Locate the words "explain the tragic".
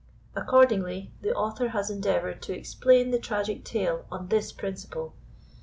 2.57-3.63